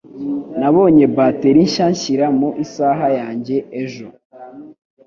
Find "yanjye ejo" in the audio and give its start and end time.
3.19-4.07